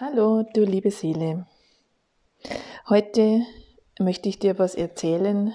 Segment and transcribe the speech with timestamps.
[0.00, 1.46] Hallo, du liebe Seele.
[2.88, 3.42] Heute
[3.98, 5.52] möchte ich dir was erzählen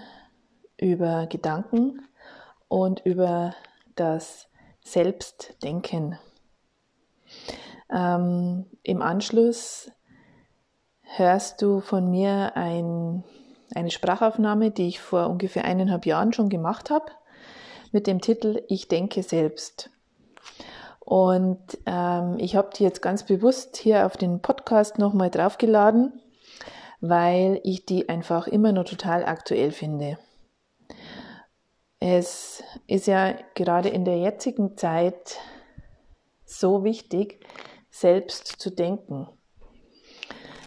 [0.79, 2.07] über Gedanken
[2.67, 3.55] und über
[3.95, 4.47] das
[4.85, 6.19] Selbstdenken.
[7.91, 9.91] Ähm, Im Anschluss
[11.01, 13.23] hörst du von mir ein,
[13.73, 17.11] eine Sprachaufnahme, die ich vor ungefähr eineinhalb Jahren schon gemacht habe,
[17.91, 19.89] mit dem Titel Ich denke selbst.
[21.07, 26.21] Und ähm, ich habe die jetzt ganz bewusst hier auf den Podcast nochmal draufgeladen,
[26.99, 30.17] weil ich die einfach immer noch total aktuell finde.
[32.01, 35.37] Es ist ja gerade in der jetzigen Zeit
[36.43, 37.39] so wichtig,
[37.89, 39.29] selbst zu denken.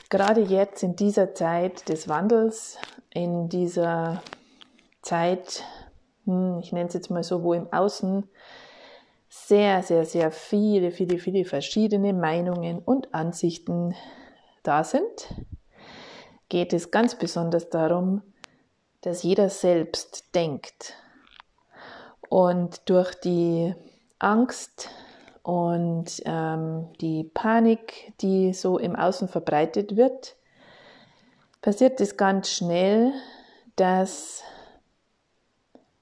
[0.08, 2.78] Gerade jetzt in dieser Zeit des Wandels,
[3.10, 4.22] in dieser
[5.02, 5.64] Zeit,
[6.24, 8.26] hm, ich nenne es jetzt mal so, wo im Außen
[9.30, 13.94] sehr, sehr, sehr viele, viele, viele verschiedene Meinungen und Ansichten
[14.64, 15.32] da sind,
[16.48, 18.22] geht es ganz besonders darum,
[19.02, 20.94] dass jeder selbst denkt.
[22.28, 23.74] Und durch die
[24.18, 24.90] Angst
[25.42, 30.36] und ähm, die Panik, die so im Außen verbreitet wird,
[31.62, 33.12] passiert es ganz schnell,
[33.76, 34.42] dass,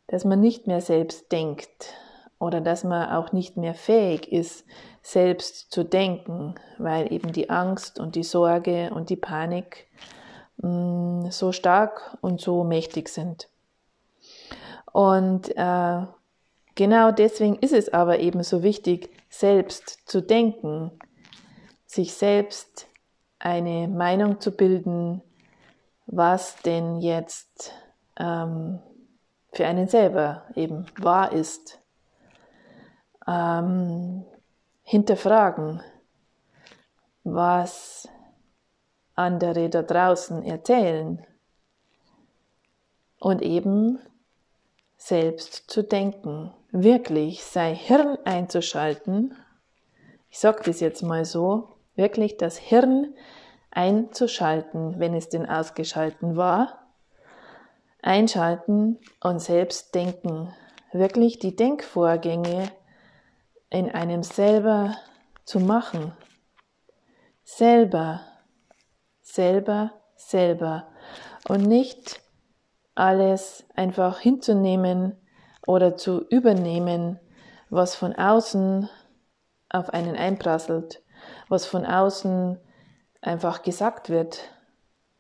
[0.07, 1.95] dass man nicht mehr selbst denkt,
[2.39, 4.65] oder dass man auch nicht mehr fähig ist,
[5.03, 9.89] selbst zu denken, weil eben die Angst und die Sorge und die Panik
[10.59, 13.49] mh, mm, so stark und so mächtig sind.
[14.93, 16.07] Und äh,
[16.75, 20.93] genau deswegen ist es aber eben so wichtig, selbst zu denken,
[21.87, 22.87] sich selbst
[23.39, 25.23] eine Meinung zu bilden,
[26.07, 27.73] was denn jetzt
[28.17, 28.81] ähm,
[29.53, 31.81] für einen selber eben wahr ist
[33.29, 34.25] ähm,
[34.83, 35.83] hinterfragen,
[37.25, 38.09] was
[39.15, 41.25] andere da draußen erzählen.
[43.21, 43.99] Und eben
[44.97, 49.35] selbst zu denken, wirklich sein Hirn einzuschalten.
[50.31, 53.15] Ich sage das jetzt mal so, wirklich das Hirn
[53.71, 56.87] einzuschalten, wenn es denn ausgeschalten war,
[58.03, 60.55] einschalten und selbst denken,
[60.93, 62.71] wirklich die Denkvorgänge
[63.71, 64.97] in einem selber
[65.45, 66.13] zu machen.
[67.45, 68.21] Selber,
[69.21, 70.89] selber, selber.
[71.49, 72.21] Und nicht
[72.95, 75.17] alles einfach hinzunehmen
[75.67, 77.21] oder zu übernehmen,
[77.71, 78.89] was von außen
[79.71, 81.03] auf einen einprasselt,
[81.49, 82.59] was von außen
[83.21, 84.41] einfach gesagt wird,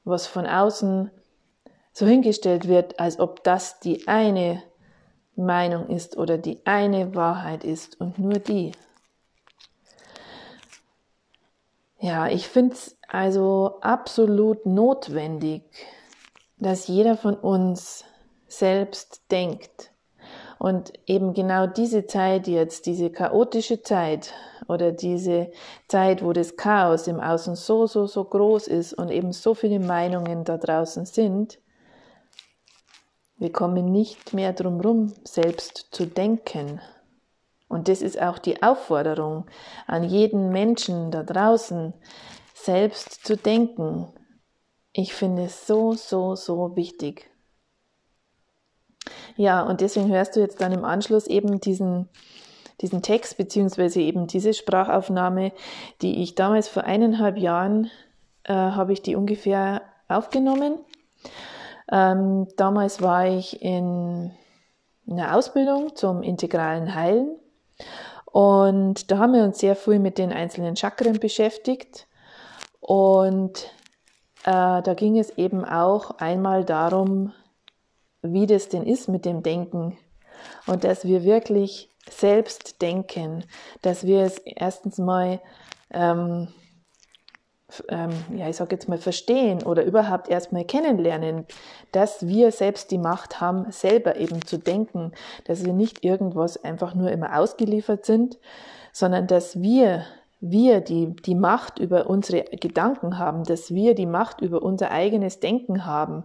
[0.05, 1.11] was von außen
[1.93, 4.63] so hingestellt wird, als ob das die eine
[5.39, 8.73] Meinung ist oder die eine Wahrheit ist und nur die.
[12.01, 15.63] Ja, ich finde es also absolut notwendig,
[16.59, 18.05] dass jeder von uns
[18.47, 19.93] selbst denkt.
[20.59, 24.33] Und eben genau diese Zeit jetzt, diese chaotische Zeit
[24.67, 25.51] oder diese
[25.87, 29.79] Zeit, wo das Chaos im Außen so, so, so groß ist und eben so viele
[29.79, 31.59] Meinungen da draußen sind,
[33.39, 36.81] wir kommen nicht mehr drum rum, selbst zu denken.
[37.69, 39.47] Und das ist auch die Aufforderung
[39.87, 41.95] an jeden Menschen da draußen,
[42.55, 44.09] selbst zu denken.
[44.93, 47.31] Ich finde es so, so, so wichtig.
[49.37, 52.09] Ja, und deswegen hörst du jetzt dann im Anschluss eben diesen,
[52.81, 55.53] diesen Text beziehungsweise eben diese Sprachaufnahme,
[56.03, 57.91] die ich damals vor eineinhalb Jahren
[58.45, 60.79] äh, habe ich die ungefähr aufgenommen
[61.91, 64.33] ähm, damals war ich in
[65.09, 67.37] einer Ausbildung zum integralen Heilen.
[68.27, 72.07] Und da haben wir uns sehr viel mit den einzelnen Chakren beschäftigt.
[72.81, 73.65] Und
[74.45, 77.33] äh, da ging es eben auch einmal darum,
[78.23, 79.97] wie das denn ist mit dem Denken.
[80.67, 83.45] Und dass wir wirklich selbst denken,
[83.83, 85.41] dass wir es erstens mal
[85.91, 86.49] ähm,
[87.89, 91.47] ähm, ja, ich sage jetzt mal, verstehen oder überhaupt erstmal kennenlernen,
[91.93, 95.13] dass wir selbst die Macht haben, selber eben zu denken,
[95.45, 98.39] dass wir nicht irgendwas einfach nur immer ausgeliefert sind,
[98.93, 100.05] sondern dass wir,
[100.41, 105.41] wir die, die Macht über unsere Gedanken haben, dass wir die Macht über unser eigenes
[105.41, 106.25] Denken haben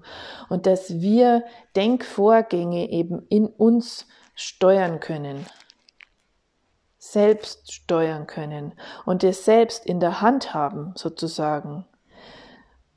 [0.50, 1.44] und dass wir
[1.76, 5.46] Denkvorgänge eben in uns steuern können
[7.14, 8.74] selbst steuern können
[9.06, 11.86] und es selbst in der Hand haben, sozusagen.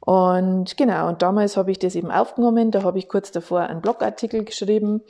[0.01, 3.81] Und genau, und damals habe ich das eben aufgenommen, da habe ich kurz davor einen
[3.81, 5.03] Blogartikel geschrieben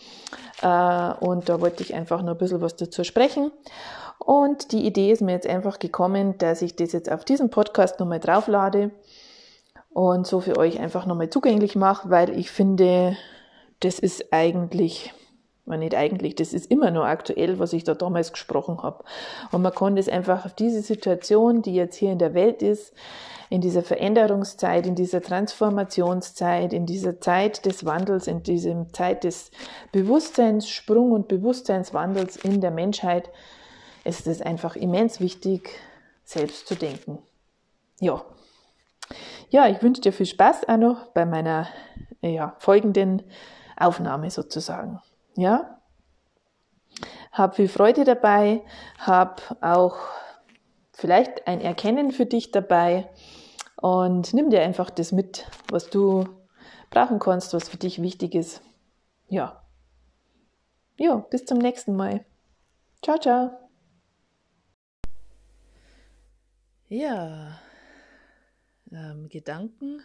[0.63, 3.53] äh, und da wollte ich einfach nur ein bisschen was dazu sprechen.
[4.19, 8.01] Und die Idee ist mir jetzt einfach gekommen, dass ich das jetzt auf diesem Podcast
[8.01, 8.91] nochmal drauflade
[9.93, 13.17] und so für euch einfach nochmal zugänglich mache, weil ich finde,
[13.81, 15.13] das ist eigentlich,
[15.67, 19.05] man nicht eigentlich, das ist immer nur aktuell, was ich da damals gesprochen habe.
[19.53, 22.95] Und man kann das einfach auf diese Situation, die jetzt hier in der Welt ist,
[23.49, 29.51] in dieser Veränderungszeit, in dieser Transformationszeit, in dieser Zeit des Wandels, in dieser Zeit des
[29.93, 33.31] Bewusstseinssprung und Bewusstseinswandels in der Menschheit,
[34.05, 35.71] ist es einfach immens wichtig,
[36.25, 37.19] selbst zu denken.
[38.01, 38.25] Ja.
[39.51, 41.69] Ja, ich wünsche dir viel Spaß auch noch bei meiner
[42.21, 43.23] ja, folgenden
[43.77, 45.01] Aufnahme sozusagen.
[45.37, 45.81] Ja.
[47.33, 48.63] Hab viel Freude dabei,
[48.99, 49.99] hab auch
[50.93, 53.11] vielleicht ein Erkennen für dich dabei
[53.77, 56.25] und nimm dir einfach das mit, was du
[56.89, 58.63] brauchen kannst, was für dich wichtig ist.
[59.29, 59.63] Ja.
[60.99, 62.25] Ja, bis zum nächsten Mal.
[63.03, 63.51] Ciao, ciao.
[66.89, 67.59] Ja,
[68.93, 70.01] ähm, Gedanken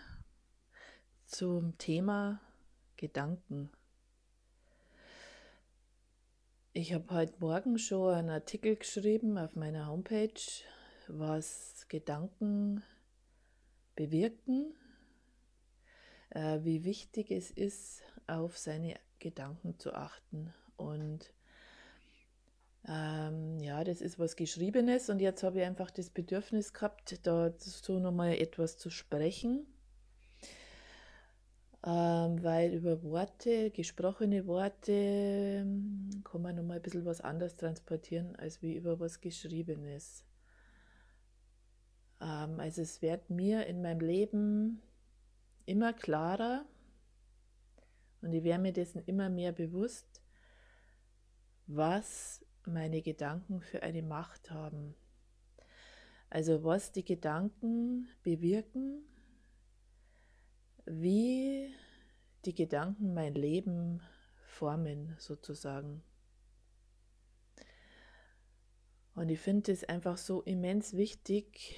[1.25, 2.41] zum Thema
[2.97, 3.71] Gedanken.
[6.81, 10.33] Ich habe heute Morgen schon einen Artikel geschrieben auf meiner Homepage
[11.07, 12.81] was Gedanken
[13.95, 14.73] bewirken,
[16.31, 20.55] äh, wie wichtig es ist, auf seine Gedanken zu achten.
[20.75, 21.31] Und
[22.87, 27.99] ähm, ja, das ist was Geschriebenes und jetzt habe ich einfach das Bedürfnis gehabt, dazu
[27.99, 29.67] nochmal etwas zu sprechen,
[31.83, 38.61] weil über Worte, gesprochene Worte, ähm, kann man nochmal ein bisschen was anderes transportieren, als
[38.61, 40.23] wie über was Geschriebenes.
[42.21, 44.81] Ähm, also es wird mir in meinem Leben
[45.65, 46.65] immer klarer
[48.21, 50.21] und ich werde mir dessen immer mehr bewusst,
[51.65, 54.93] was meine Gedanken für eine Macht haben.
[56.29, 59.03] Also was die Gedanken bewirken,
[60.85, 61.73] wie
[62.45, 64.01] die Gedanken mein Leben
[64.45, 66.03] formen sozusagen.
[69.13, 71.75] Und ich finde es einfach so immens wichtig,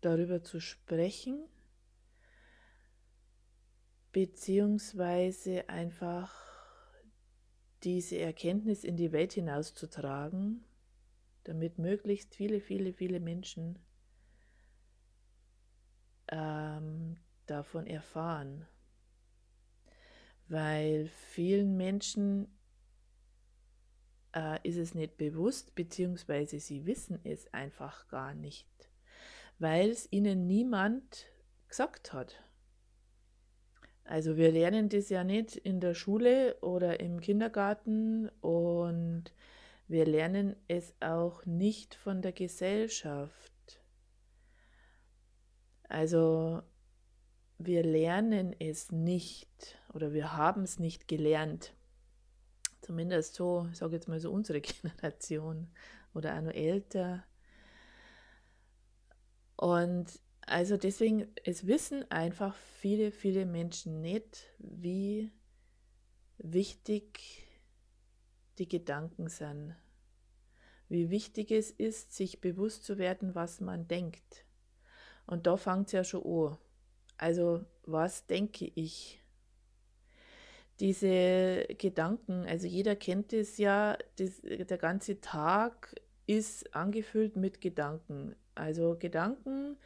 [0.00, 1.48] darüber zu sprechen,
[4.10, 6.34] beziehungsweise einfach
[7.84, 10.64] diese Erkenntnis in die Welt hinauszutragen,
[11.44, 13.78] damit möglichst viele, viele, viele Menschen
[16.28, 17.16] ähm,
[17.52, 18.66] davon erfahren.
[20.48, 22.48] Weil vielen Menschen
[24.34, 28.66] äh, ist es nicht bewusst, beziehungsweise sie wissen es einfach gar nicht
[29.62, 31.26] weil es ihnen niemand
[31.68, 32.42] gesagt hat.
[34.04, 39.32] Also wir lernen das ja nicht in der Schule oder im Kindergarten und
[39.86, 43.52] wir lernen es auch nicht von der Gesellschaft.
[45.88, 46.62] Also
[47.66, 51.74] wir lernen es nicht oder wir haben es nicht gelernt.
[52.80, 55.68] Zumindest so, ich sage jetzt mal so unsere Generation
[56.14, 57.24] oder auch noch älter.
[59.56, 65.30] Und also deswegen, es wissen einfach viele, viele Menschen nicht, wie
[66.38, 67.46] wichtig
[68.58, 69.76] die Gedanken sind.
[70.88, 74.44] Wie wichtig es ist, sich bewusst zu werden, was man denkt.
[75.26, 76.58] Und da fängt es ja schon an.
[77.22, 79.22] Also, was denke ich?
[80.80, 85.94] Diese Gedanken, also jeder kennt es ja, das, der ganze Tag
[86.26, 88.34] ist angefüllt mit Gedanken.
[88.56, 89.76] Also Gedanken,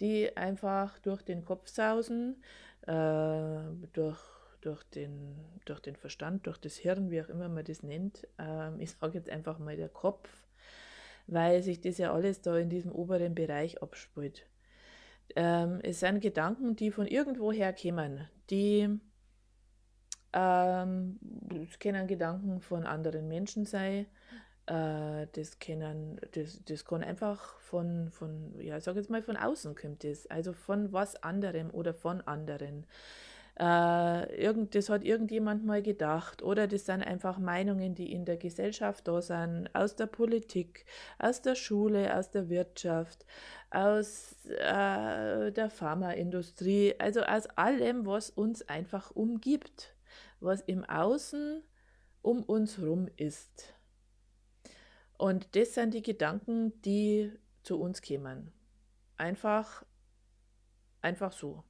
[0.00, 2.42] die einfach durch den Kopf sausen,
[2.86, 3.58] äh,
[3.92, 4.18] durch,
[4.62, 5.36] durch, den,
[5.66, 8.26] durch den Verstand, durch das Hirn, wie auch immer man das nennt.
[8.38, 10.30] Ähm, ich sage jetzt einfach mal der Kopf,
[11.26, 14.46] weil sich das ja alles da in diesem oberen Bereich abspielt.
[15.34, 18.88] Ähm, es sind Gedanken, die von irgendwoher kommen, die
[20.32, 21.18] ähm,
[21.62, 24.06] es können Gedanken von anderen Menschen sein,
[24.66, 29.74] äh, das können, das, das kann einfach von, von, ja, sag jetzt mal von außen
[29.74, 32.86] kommt das, also von was anderem oder von anderen.
[33.58, 38.36] Äh, irgend, das hat irgendjemand mal gedacht oder das sind einfach Meinungen, die in der
[38.36, 40.84] Gesellschaft da sind, aus der Politik,
[41.18, 43.24] aus der Schule, aus der Wirtschaft,
[43.70, 49.96] aus äh, der Pharmaindustrie, also aus allem, was uns einfach umgibt,
[50.40, 51.62] was im Außen
[52.20, 53.72] um uns herum ist.
[55.16, 57.32] Und das sind die Gedanken, die
[57.62, 58.52] zu uns kämen.
[59.16, 59.82] Einfach,
[61.00, 61.64] einfach so.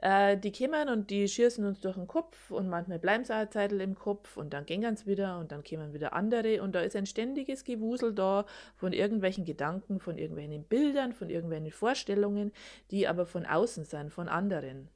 [0.00, 3.50] Äh, die kommen und die schießen uns durch den Kopf und manchmal bleiben sie eine
[3.50, 6.80] Zeit im Kopf und dann gehen sie wieder und dann kommen wieder andere und da
[6.80, 12.52] ist ein ständiges Gewusel da von irgendwelchen Gedanken, von irgendwelchen Bildern, von irgendwelchen Vorstellungen,
[12.92, 14.88] die aber von außen sind, von anderen.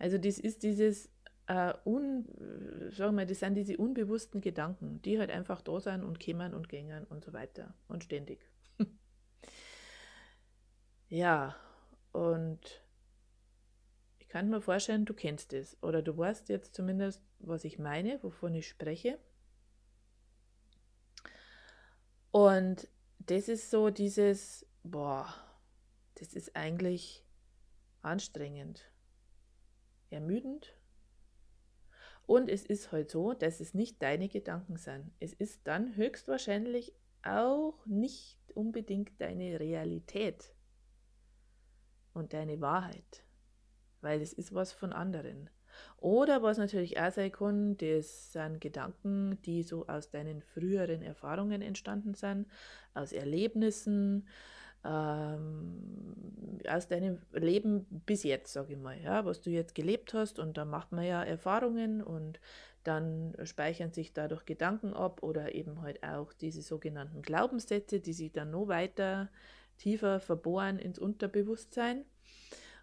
[0.00, 1.08] Also das ist dieses
[1.46, 2.26] äh, un,
[2.90, 6.68] sagen wir, das sind diese unbewussten Gedanken, die halt einfach da sind und kommen und
[6.68, 8.40] gehen und so weiter und ständig.
[11.08, 11.54] ja,
[12.10, 12.82] und
[14.36, 18.54] kann mir vorstellen, du kennst es oder du weißt jetzt zumindest, was ich meine, wovon
[18.54, 19.18] ich spreche.
[22.32, 22.86] Und
[23.18, 25.34] das ist so dieses, boah,
[26.16, 27.24] das ist eigentlich
[28.02, 28.92] anstrengend,
[30.10, 30.76] ermüdend.
[32.26, 35.12] Und es ist halt so, dass es nicht deine Gedanken sind.
[35.18, 40.52] Es ist dann höchstwahrscheinlich auch nicht unbedingt deine Realität
[42.12, 43.25] und deine Wahrheit
[44.06, 45.50] weil es ist was von anderen.
[45.98, 51.60] Oder was natürlich auch sein kann, das sind Gedanken, die so aus deinen früheren Erfahrungen
[51.60, 52.46] entstanden sind,
[52.94, 54.28] aus Erlebnissen,
[54.84, 60.38] ähm, aus deinem Leben bis jetzt, sage ich mal, ja, was du jetzt gelebt hast.
[60.38, 62.38] Und da macht man ja Erfahrungen und
[62.84, 68.30] dann speichern sich dadurch Gedanken ab oder eben halt auch diese sogenannten Glaubenssätze, die sich
[68.30, 69.28] dann noch weiter
[69.78, 72.04] tiefer verbohren ins Unterbewusstsein.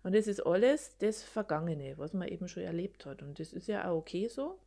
[0.03, 3.21] Und das ist alles das Vergangene, was man eben schon erlebt hat.
[3.21, 4.59] Und das ist ja auch okay so.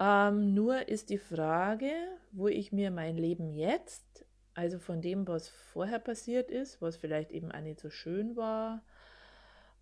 [0.00, 1.92] Ähm, nur ist die Frage,
[2.32, 7.30] wo ich mir mein Leben jetzt, also von dem, was vorher passiert ist, was vielleicht
[7.30, 8.82] eben auch nicht so schön war,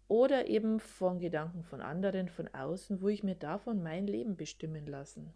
[0.07, 4.87] oder eben von Gedanken von anderen, von außen, wo ich mir davon mein Leben bestimmen
[4.87, 5.33] lassen.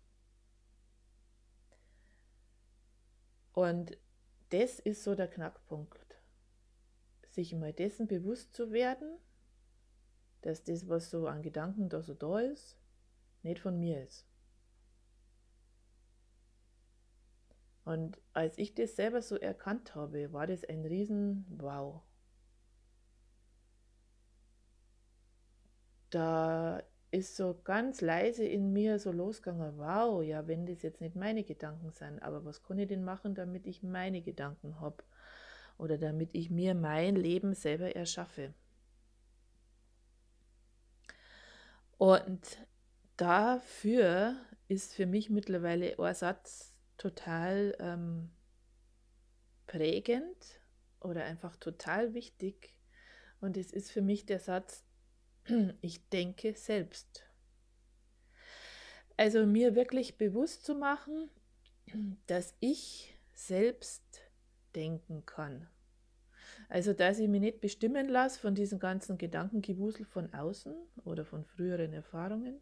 [3.54, 3.96] Und
[4.50, 6.05] das ist so der Knackpunkt
[7.36, 9.18] sich mal dessen bewusst zu werden,
[10.40, 12.78] dass das, was so an Gedanken da so da ist,
[13.42, 14.26] nicht von mir ist.
[17.84, 22.02] Und als ich das selber so erkannt habe, war das ein riesen Wow.
[26.10, 31.14] Da ist so ganz leise in mir so losgegangen, wow, ja, wenn das jetzt nicht
[31.16, 35.02] meine Gedanken sind, aber was kann ich denn machen, damit ich meine Gedanken habe?
[35.78, 38.54] Oder damit ich mir mein Leben selber erschaffe.
[41.98, 42.58] Und
[43.16, 44.36] dafür
[44.68, 48.30] ist für mich mittlerweile ein Satz total ähm,
[49.66, 50.60] prägend
[51.00, 52.74] oder einfach total wichtig.
[53.40, 54.84] Und es ist für mich der Satz,
[55.80, 57.24] ich denke selbst.
[59.16, 61.30] Also mir wirklich bewusst zu machen,
[62.26, 64.25] dass ich selbst
[64.76, 65.68] denken kann.
[66.68, 71.44] Also, dass ich mich nicht bestimmen lasse von diesem ganzen Gedankengewusel von außen oder von
[71.44, 72.60] früheren Erfahrungen,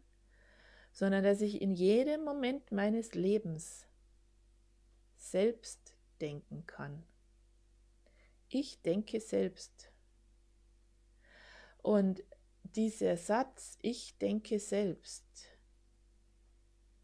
[0.91, 3.85] sondern dass ich in jedem Moment meines Lebens
[5.17, 7.03] selbst denken kann.
[8.47, 9.91] Ich denke selbst.
[11.81, 12.23] Und
[12.63, 15.25] dieser Satz, ich denke selbst,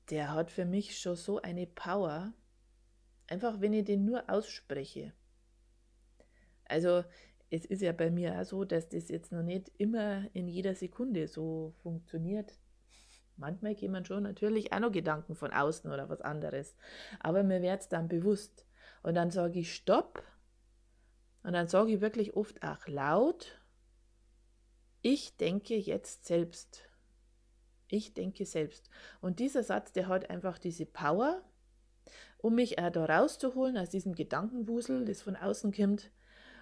[0.10, 2.34] der hat für mich schon so eine Power,
[3.32, 5.14] Einfach wenn ich den nur ausspreche.
[6.66, 7.06] Also
[7.50, 10.76] es ist ja bei mir auch so, dass das jetzt noch nicht immer in jeder
[10.76, 12.60] Sekunde so funktioniert.
[13.38, 16.76] Manchmal gehen man schon natürlich auch noch Gedanken von außen oder was anderes.
[17.22, 18.66] Aber mir wird es dann bewusst.
[19.02, 20.22] Und dann sage ich Stopp.
[21.44, 23.62] Und dann sage ich wirklich oft auch laut,
[25.02, 26.84] ich denke jetzt selbst.
[27.88, 28.90] Ich denke selbst.
[29.22, 31.42] Und dieser Satz, der hat einfach diese Power,
[32.42, 36.12] um mich auch da rauszuholen aus diesem Gedankenwusel, das von außen kommt,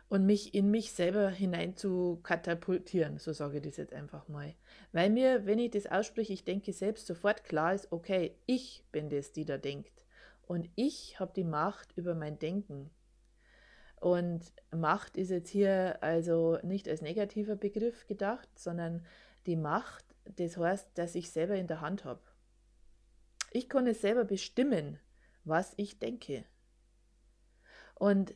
[0.10, 4.56] und mich in mich selber hinein zu katapultieren, so sage ich das jetzt einfach mal.
[4.92, 9.10] Weil mir, wenn ich das ausspreche, ich denke selbst sofort klar ist, okay, ich bin
[9.10, 10.04] das, die da denkt.
[10.48, 12.90] Und ich habe die Macht über mein Denken.
[14.00, 19.06] Und Macht ist jetzt hier also nicht als negativer Begriff gedacht, sondern
[19.46, 22.22] die Macht, das heißt, dass ich selber in der Hand habe.
[23.52, 25.00] Ich kann es selber bestimmen,
[25.44, 26.46] was ich denke.
[27.96, 28.34] Und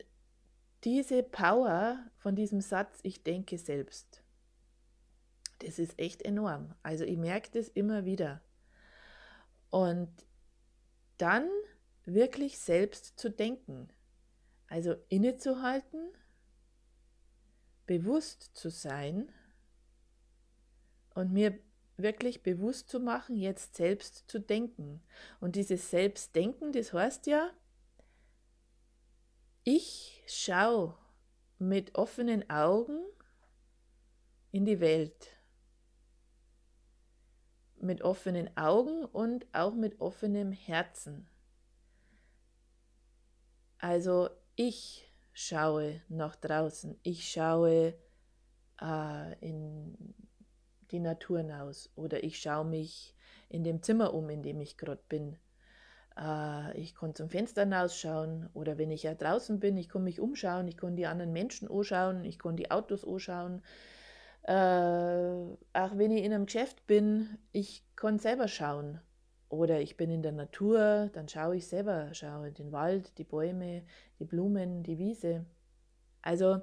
[0.83, 4.23] diese Power von diesem Satz, ich denke selbst,
[5.59, 6.75] das ist echt enorm.
[6.83, 8.41] Also ich merke das immer wieder.
[9.69, 10.11] Und
[11.17, 11.49] dann
[12.05, 13.87] wirklich selbst zu denken,
[14.67, 16.11] also innezuhalten,
[17.85, 19.31] bewusst zu sein
[21.13, 21.57] und mir
[21.97, 25.01] wirklich bewusst zu machen, jetzt selbst zu denken.
[25.39, 27.51] Und dieses Selbstdenken, das heißt ja,
[29.63, 30.97] ich schaue
[31.59, 32.99] mit offenen Augen
[34.51, 35.33] in die Welt
[37.83, 41.27] mit offenen Augen und auch mit offenem Herzen.
[43.77, 47.93] Also ich schaue nach draußen, ich schaue
[48.81, 50.15] äh, in
[50.93, 53.15] die Natur hinaus oder ich schaue mich
[53.49, 55.37] in dem Zimmer um, in dem ich gerade bin.
[56.17, 60.19] Äh, ich kann zum Fenster hinausschauen oder wenn ich ja draußen bin, ich kann mich
[60.19, 63.61] umschauen, ich kann die anderen Menschen anschauen, ich kann die Autos anschauen.
[64.43, 68.99] Äh, auch wenn ich in einem Geschäft bin, ich kann selber schauen.
[69.49, 73.83] Oder ich bin in der Natur, dann schaue ich selber, schaue den Wald, die Bäume,
[74.19, 75.45] die Blumen, die Wiese.
[76.23, 76.61] Also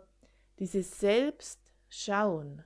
[0.59, 2.65] dieses Selbstschauen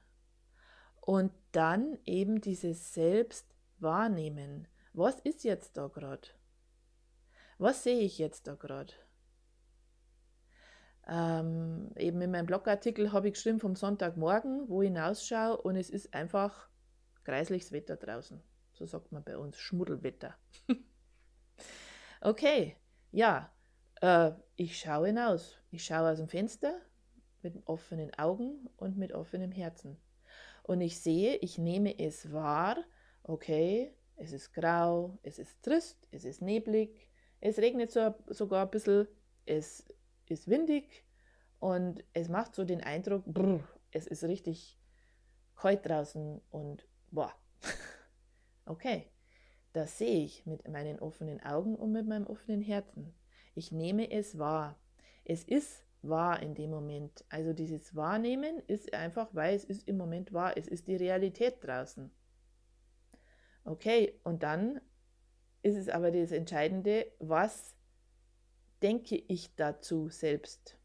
[1.05, 4.67] und dann eben dieses Selbstwahrnehmen.
[4.95, 6.29] Was ist jetzt da gerade?
[7.59, 8.95] Was sehe ich jetzt da gerade?
[11.07, 15.91] Ähm, eben in meinem Blogartikel habe ich geschrieben vom Sonntagmorgen, wo ich hinausschaue und es
[15.91, 16.71] ist einfach
[17.23, 18.43] kreisliches Wetter draußen.
[18.73, 20.35] So sagt man bei uns, Schmuddelwetter.
[22.23, 22.77] okay,
[23.11, 23.53] ja,
[24.01, 25.59] äh, ich schaue hinaus.
[25.71, 26.81] Ich schaue aus dem Fenster
[27.43, 30.01] mit offenen Augen und mit offenem Herzen.
[30.65, 32.83] Und ich sehe, ich nehme es wahr,
[33.23, 38.71] okay, es ist grau, es ist trist, es ist neblig, es regnet so, sogar ein
[38.71, 39.07] bisschen,
[39.45, 39.87] es
[40.27, 41.05] ist windig
[41.59, 44.79] und es macht so den Eindruck, brr, es ist richtig
[45.55, 47.33] kalt draußen und boah.
[48.67, 49.11] Okay,
[49.75, 53.13] das sehe ich mit meinen offenen Augen und mit meinem offenen Herzen.
[53.55, 54.81] Ich nehme es wahr.
[55.27, 57.25] Es ist wahr in dem Moment.
[57.29, 60.57] Also dieses Wahrnehmen ist einfach, weil es ist im Moment wahr.
[60.57, 62.11] Es ist die Realität draußen.
[63.65, 64.81] Okay, und dann
[65.63, 67.75] ist es aber das Entscheidende, was
[68.83, 70.77] denke ich dazu selbst?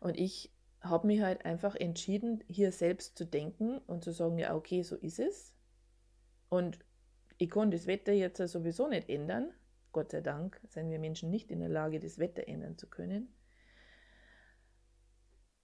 [0.00, 4.54] Und ich habe mich halt einfach entschieden, hier selbst zu denken und zu sagen, ja,
[4.54, 5.52] okay, so ist es.
[6.48, 6.78] Und
[7.36, 9.52] ich kann das Wetter jetzt sowieso nicht ändern.
[9.98, 13.34] Gott sei Dank sind wir Menschen nicht in der Lage, das Wetter ändern zu können.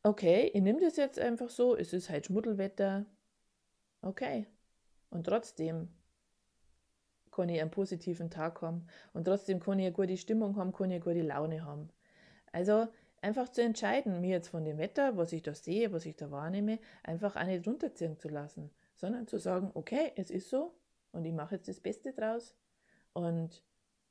[0.02, 3.06] Okay, ich nehme das jetzt einfach so, es ist halt Schmuddelwetter.
[4.02, 4.48] Okay.
[5.08, 5.88] Und trotzdem
[7.30, 8.88] kann ich einen positiven Tag haben.
[9.12, 11.90] Und trotzdem kann ich eine gute Stimmung haben, kann ich eine gute Laune haben.
[12.50, 12.88] Also
[13.22, 16.32] einfach zu entscheiden, mir jetzt von dem Wetter, was ich da sehe, was ich da
[16.32, 20.74] wahrnehme, einfach auch nicht runterziehen zu lassen, sondern zu sagen, okay, es ist so
[21.12, 22.56] und ich mache jetzt das Beste draus
[23.12, 23.62] und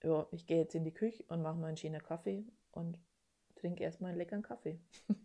[0.03, 2.97] ja, ich gehe jetzt in die Küche und mache mal einen schönen Kaffee und
[3.55, 4.79] trinke erstmal einen leckeren Kaffee.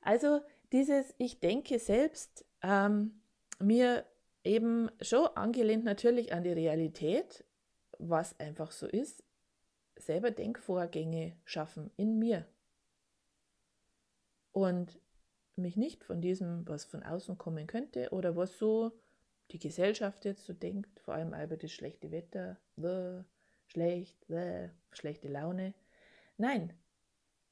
[0.00, 0.40] also
[0.72, 3.22] dieses Ich denke selbst, ähm,
[3.58, 4.06] mir
[4.44, 7.44] eben schon angelehnt natürlich an die Realität,
[7.98, 9.22] was einfach so ist,
[9.96, 12.46] selber Denkvorgänge schaffen in mir
[14.52, 14.98] und
[15.56, 18.92] mich nicht von diesem, was von außen kommen könnte oder was so
[19.52, 23.22] die Gesellschaft jetzt so denkt, vor allem über das schlechte Wetter, bäh,
[23.66, 25.74] schlecht, bäh, schlechte Laune.
[26.36, 26.72] Nein,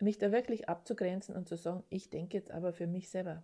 [0.01, 3.43] mich da wirklich abzugrenzen und zu sagen, ich denke jetzt aber für mich selber.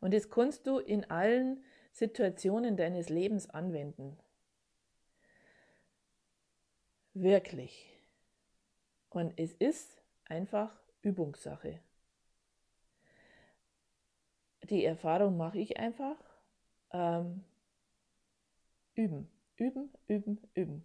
[0.00, 4.16] Und das kannst du in allen Situationen deines Lebens anwenden.
[7.12, 7.86] Wirklich.
[9.10, 11.80] Und es ist einfach Übungssache.
[14.62, 16.29] Die Erfahrung mache ich einfach.
[16.92, 17.44] Ähm,
[18.94, 20.84] üben, üben, üben, üben.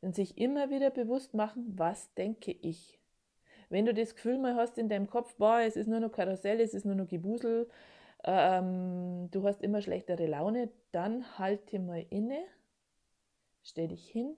[0.00, 2.98] Und sich immer wieder bewusst machen, was denke ich.
[3.68, 6.60] Wenn du das Gefühl mal hast in deinem Kopf, boah, es ist nur noch Karussell,
[6.60, 7.68] es ist nur noch Gebusel,
[8.24, 12.38] ähm, du hast immer schlechtere Laune, dann halte mal inne,
[13.62, 14.36] stell dich hin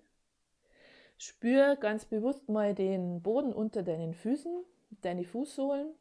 [1.23, 4.65] Spür ganz bewusst mal den Boden unter deinen Füßen,
[5.03, 5.93] deine Fußsohlen,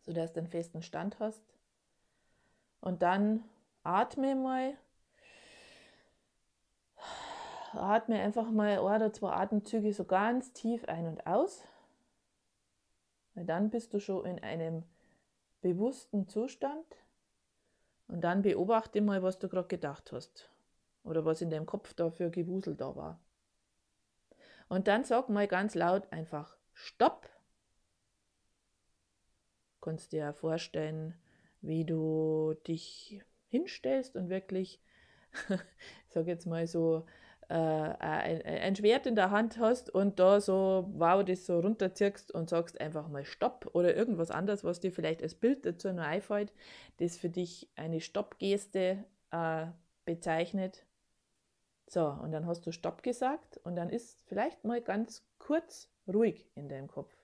[0.00, 1.44] sodass du einen festen Stand hast.
[2.80, 3.44] Und dann
[3.82, 4.76] atme mal.
[7.72, 11.64] Atme einfach mal ein oder zwei Atemzüge so ganz tief ein und aus.
[13.34, 14.84] Weil dann bist du schon in einem
[15.60, 16.86] bewussten Zustand.
[18.08, 20.50] Und dann beobachte mal, was du gerade gedacht hast.
[21.04, 23.20] Oder was in deinem Kopf da für Gewusel da war.
[24.68, 27.28] Und dann sag mal ganz laut einfach Stopp.
[29.80, 31.14] Kannst dir ja vorstellen,
[31.60, 34.80] wie du dich hinstellst und wirklich,
[35.48, 37.04] ich sag jetzt mal so,
[37.48, 42.30] äh, ein, ein, Schwert in der Hand hast und da so, wow, das so runterziehst
[42.30, 46.04] und sagst einfach mal Stopp oder irgendwas anderes, was dir vielleicht als Bild dazu noch
[46.04, 46.52] einfällt,
[46.98, 49.66] das für dich eine Stoppgeste äh,
[50.04, 50.84] bezeichnet.
[51.86, 56.50] So, und dann hast du Stopp gesagt und dann ist vielleicht mal ganz kurz ruhig
[56.54, 57.16] in deinem Kopf.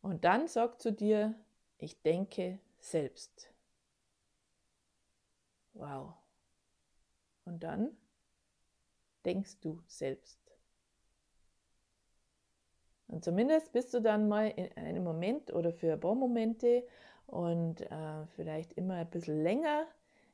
[0.00, 1.34] Und dann sag zu dir,
[1.78, 3.50] ich denke selbst.
[5.74, 6.14] Wow.
[7.44, 7.96] Und dann
[9.24, 10.38] denkst du selbst.
[13.08, 16.86] Und zumindest bist du dann mal in einem Moment oder für ein paar Momente
[17.26, 19.86] und äh, vielleicht immer ein bisschen länger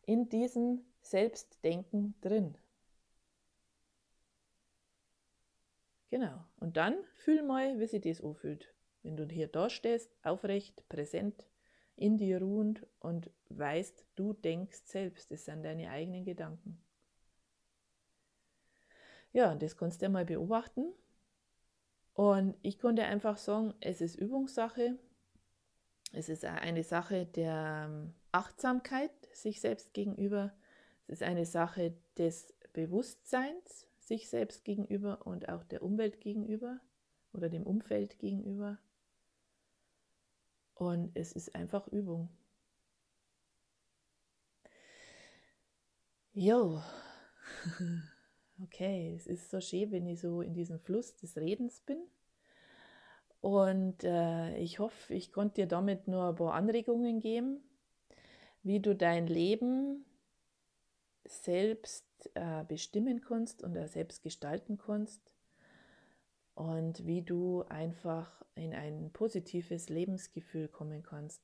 [0.06, 2.56] in diesem Selbstdenken drin.
[6.10, 6.44] Genau.
[6.58, 8.72] Und dann fühl mal, wie sich das anfühlt.
[9.02, 11.46] Wenn du hier da stehst, aufrecht, präsent,
[11.96, 15.30] in dir ruhend und weißt, du denkst selbst.
[15.30, 16.82] Das sind deine eigenen Gedanken.
[19.32, 20.92] Ja, das kannst du mal beobachten.
[22.14, 24.98] Und ich konnte einfach sagen, es ist Übungssache.
[26.12, 30.52] Es ist eine Sache der ähm, Achtsamkeit sich selbst gegenüber.
[31.06, 36.80] Es ist eine Sache des Bewusstseins sich selbst gegenüber und auch der Umwelt gegenüber
[37.32, 38.78] oder dem Umfeld gegenüber.
[40.80, 42.30] Und es ist einfach Übung.
[46.32, 46.80] Jo,
[48.62, 51.98] okay, es ist so schön, wenn ich so in diesem Fluss des Redens bin.
[53.42, 57.62] Und äh, ich hoffe, ich konnte dir damit nur ein paar Anregungen geben,
[58.62, 60.06] wie du dein Leben
[61.26, 65.20] selbst äh, bestimmen kannst und selbst gestalten kannst
[66.60, 71.40] und wie du einfach in ein positives Lebensgefühl kommen kannst.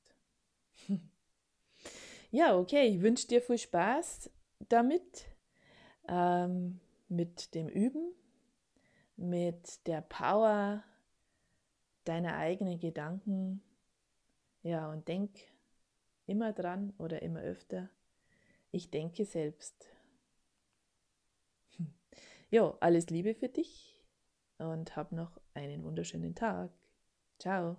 [2.30, 4.30] ja, okay, ich wünsche dir viel Spaß
[4.68, 5.24] damit,
[6.06, 8.12] ähm, mit dem Üben,
[9.16, 10.84] mit der Power
[12.04, 13.62] deiner eigenen Gedanken.
[14.62, 15.30] Ja, und denk
[16.26, 17.88] immer dran oder immer öfter,
[18.70, 19.86] ich denke selbst.
[22.48, 23.95] Ja, alles Liebe für dich
[24.58, 26.70] und hab noch einen wunderschönen Tag.
[27.38, 27.76] Ciao.